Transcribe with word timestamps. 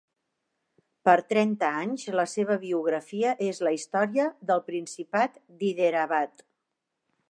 Per 1.09 1.13
trenta 1.33 1.69
anys 1.81 2.07
la 2.21 2.25
seva 2.33 2.57
biografia 2.65 3.37
és 3.51 3.63
la 3.69 3.77
història 3.79 4.29
del 4.53 4.67
principat 4.73 5.43
d'Hyderabad. 5.61 6.49